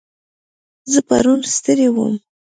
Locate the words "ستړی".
1.55-1.87